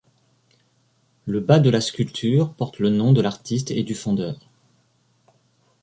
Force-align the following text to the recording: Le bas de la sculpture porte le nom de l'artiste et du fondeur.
Le 1.27 1.39
bas 1.41 1.59
de 1.59 1.69
la 1.69 1.79
sculpture 1.79 2.55
porte 2.55 2.79
le 2.79 2.89
nom 2.89 3.13
de 3.13 3.21
l'artiste 3.21 3.69
et 3.69 3.83
du 3.83 3.93
fondeur. 3.93 4.49